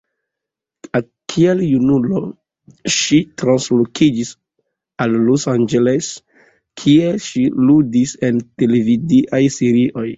[1.33, 2.21] Kiel junulo,
[2.95, 4.33] ŝi translokiĝis
[5.07, 6.13] al Los Angeles,
[6.83, 10.09] kie ŝi ludis en televidaj serioj.